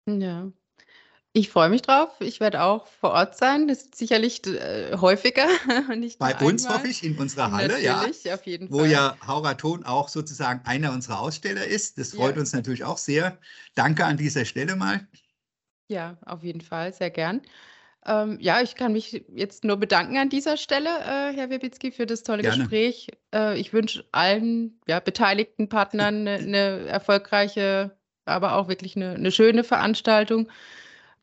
Ja. 0.08 0.52
Ich 1.34 1.50
freue 1.50 1.70
mich 1.70 1.84
drauf. 1.84 2.10
Ich 2.20 2.40
werde 2.40 2.64
auch 2.64 2.88
vor 2.88 3.12
Ort 3.12 3.38
sein. 3.38 3.68
Das 3.68 3.84
ist 3.84 3.96
sicherlich 3.96 4.46
äh, 4.48 4.98
häufiger. 4.98 5.46
Bei 6.18 6.36
uns 6.40 6.66
einmal. 6.66 6.80
hoffe 6.80 6.88
ich, 6.88 7.04
in 7.04 7.16
unserer 7.16 7.52
Halle, 7.52 7.80
natürlich, 7.80 8.24
ja. 8.24 8.34
Auf 8.34 8.46
jeden 8.48 8.72
wo 8.72 8.80
Fall. 8.80 8.90
ja 8.90 9.18
Hauraton 9.26 9.84
auch 9.86 10.10
sozusagen 10.10 10.66
einer 10.66 10.92
unserer 10.92 11.20
Aussteller 11.20 11.66
ist. 11.66 12.00
Das 12.00 12.14
freut 12.14 12.36
ja. 12.36 12.42
uns 12.42 12.54
natürlich 12.54 12.84
auch 12.86 12.98
sehr. 12.98 13.38
Danke 13.76 14.06
an 14.06 14.18
dieser 14.18 14.46
Stelle 14.46 14.76
mal. 14.76 15.08
Ja, 15.90 16.18
auf 16.26 16.44
jeden 16.44 16.62
Fall, 16.62 16.92
sehr 16.92 17.12
gern. 17.12 17.42
Ähm, 18.08 18.38
ja, 18.40 18.62
ich 18.62 18.76
kann 18.76 18.94
mich 18.94 19.26
jetzt 19.36 19.66
nur 19.66 19.76
bedanken 19.76 20.18
an 20.18 20.30
dieser 20.30 20.56
Stelle, 20.56 20.90
äh, 20.90 21.36
Herr 21.36 21.50
Wibitzki, 21.50 21.92
für 21.92 22.06
das 22.06 22.24
tolle 22.24 22.42
Gerne. 22.42 22.60
Gespräch. 22.60 23.10
Äh, 23.36 23.60
ich 23.60 23.74
wünsche 23.74 24.06
allen 24.14 24.80
ja, 24.88 25.02
beteiligten 25.02 25.68
Partnern 25.68 26.28
eine, 26.28 26.38
eine 26.38 26.88
erfolgreiche, 26.88 27.98
aber 28.26 28.56
auch 28.56 28.70
wirklich 28.70 28.96
eine, 28.96 29.16
eine, 29.16 29.32
schöne 29.32 29.66
Veranstaltung. 29.66 30.50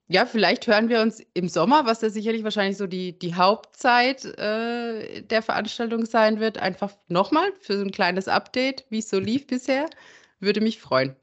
Ja, 0.08 0.26
vielleicht 0.26 0.66
hören 0.66 0.90
wir 0.90 1.00
uns 1.00 1.22
im 1.32 1.48
Sommer, 1.48 1.86
was 1.86 2.02
ja 2.02 2.10
sicherlich 2.10 2.44
wahrscheinlich 2.44 2.76
so 2.76 2.86
die, 2.86 3.18
die 3.18 3.34
Hauptzeit 3.34 4.26
äh, 4.38 5.22
der 5.22 5.40
Veranstaltung 5.40 6.04
sein 6.04 6.38
wird, 6.38 6.58
einfach 6.58 6.92
nochmal 7.08 7.50
für 7.60 7.78
so 7.78 7.84
ein 7.84 7.92
kleines 7.92 8.28
Update, 8.28 8.84
wie 8.90 8.98
es 8.98 9.08
so 9.08 9.18
lief 9.18 9.46
bisher. 9.48 9.88
Würde 10.38 10.60
mich 10.60 10.78
freuen. 10.78 11.16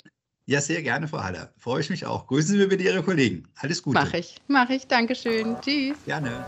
Ja, 0.51 0.59
sehr 0.59 0.83
gerne, 0.83 1.07
Frau 1.07 1.23
Haller. 1.23 1.53
Freue 1.57 1.79
ich 1.79 1.89
mich 1.89 2.05
auch. 2.05 2.27
Grüßen 2.27 2.51
Sie 2.51 2.57
mir 2.57 2.67
bitte 2.67 2.83
Ihre 2.83 3.01
Kollegen. 3.01 3.47
Alles 3.55 3.81
Gute. 3.81 3.97
Mache 3.97 4.17
ich, 4.17 4.35
mache 4.49 4.73
ich. 4.73 4.85
Dankeschön. 4.85 5.55
Tschüss. 5.61 5.95
Gerne. 6.03 6.45